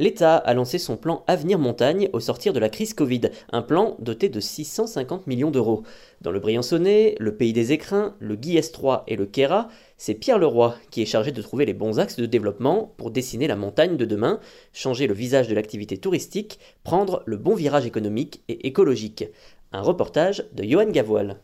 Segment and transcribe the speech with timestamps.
[0.00, 3.20] L'État a lancé son plan Avenir Montagne au sortir de la crise Covid,
[3.52, 5.82] un plan doté de 650 millions d'euros.
[6.22, 9.68] Dans le Briançonnais, le Pays des Écrins, le Guy S3 et le Kéra,
[9.98, 13.46] c'est Pierre Leroy qui est chargé de trouver les bons axes de développement pour dessiner
[13.46, 14.40] la montagne de demain,
[14.72, 19.26] changer le visage de l'activité touristique, prendre le bon virage économique et écologique.
[19.72, 21.36] Un reportage de Johan Gavoil.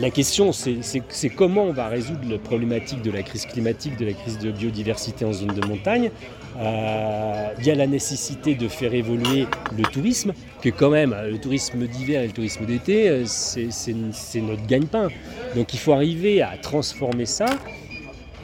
[0.00, 4.12] La question, c'est comment on va résoudre la problématique de la crise climatique, de la
[4.12, 6.10] crise de biodiversité en zone de montagne.
[6.58, 11.38] Euh, il y a la nécessité de faire évoluer le tourisme, que quand même, le
[11.38, 15.08] tourisme d'hiver et le tourisme d'été, euh, c'est notre gagne-pain.
[15.54, 17.46] Donc il faut arriver à transformer ça,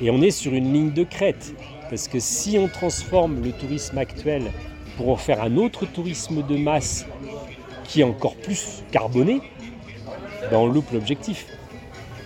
[0.00, 1.55] et on est sur une ligne de crête.
[1.89, 4.42] Parce que si on transforme le tourisme actuel
[4.97, 7.06] pour en faire un autre tourisme de masse
[7.84, 9.41] qui est encore plus carboné,
[10.53, 11.47] on loupe l'objectif.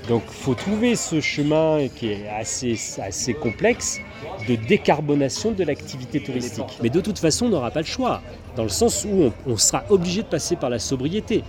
[0.08, 4.00] Donc il faut trouver ce chemin qui est assez, assez complexe
[4.48, 6.78] de décarbonation de l'activité touristique.
[6.82, 8.20] Mais de toute façon, on n'aura pas le choix,
[8.56, 11.44] dans le sens où on, sera obligé de passer par la sobriété.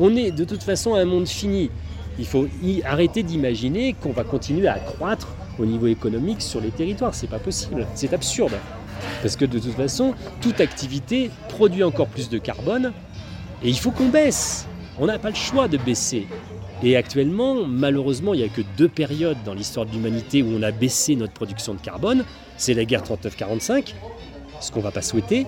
[0.00, 1.70] On est de toute façon un monde fini.
[2.18, 2.48] Il faut
[2.84, 7.14] arrêter d'imaginer qu'on va continuer à croître au niveau économique sur les territoires.
[7.14, 8.54] C'est pas possible, c'est absurde.
[9.22, 12.92] Parce que de toute façon, toute activité produit encore plus de carbone
[13.62, 14.66] et il faut qu'on baisse.
[14.98, 16.26] On n'a pas le choix de baisser.
[16.82, 20.62] Et actuellement, malheureusement, il n'y a que deux périodes dans l'histoire de l'humanité où on
[20.62, 22.24] a baissé notre production de carbone.
[22.56, 23.94] C'est la guerre 39-45,
[24.60, 25.46] ce qu'on ne va pas souhaiter,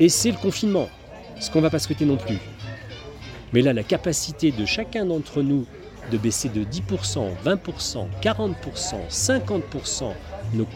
[0.00, 0.88] et c'est le confinement,
[1.38, 2.38] ce qu'on ne va pas souhaiter non plus.
[3.52, 5.66] Mais là, la capacité de chacun d'entre nous
[6.10, 8.54] de baisser de 10%, 20%, 40%,
[9.08, 10.12] 50%
[10.54, 10.66] nos,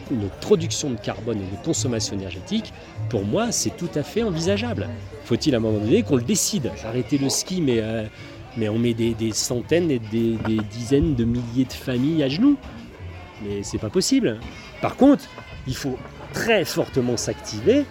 [0.41, 2.73] productions de carbone et nos consommations énergétiques,
[3.09, 4.87] pour moi, c'est tout à fait envisageable.
[5.25, 6.71] Faut-il à un moment donné qu'on le décide?
[6.85, 8.05] Arrêter le ski, mais, euh,
[8.55, 10.37] mais on met des, centaines et des,
[10.71, 12.57] dizaines de milliers de familles à genoux.
[13.43, 14.39] Mais c'est pas possible.
[14.81, 15.25] Par contre,
[15.67, 15.97] il faut
[16.33, 17.85] très fortement s'activer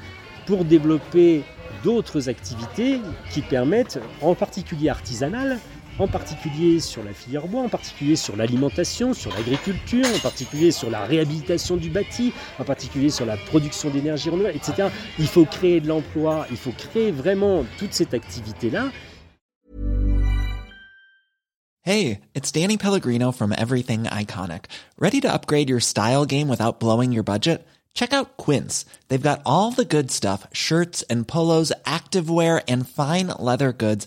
[0.47, 1.43] pour développer
[1.85, 5.59] d'autres activités qui permettent, en particulier artisanales,
[5.99, 10.91] en particulier sur la filière bois, en particulier sur l'alimentation, sur l'agriculture, en particulier sur
[10.91, 14.89] la réhabilitation du bâti, en particulier sur la production d'énergie renouvelable, etc.
[15.19, 18.91] Il faut créer de l'emploi, il faut créer vraiment toute cette activité-là.
[21.83, 24.65] Hey, it's Danny Pellegrino from Everything Iconic.
[24.99, 27.65] Ready to upgrade your style game without blowing your budget?
[27.97, 28.84] Check out Quince.
[29.09, 34.07] They've got all the good stuff, shirts and polos, activewear and fine leather goods